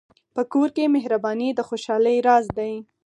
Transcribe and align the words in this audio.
په 0.35 0.41
کور 0.51 0.69
کې 0.75 0.93
مهرباني 0.95 1.49
د 1.53 1.59
خوشحالۍ 1.67 2.17
راز 2.27 2.45
دی. 2.57 2.73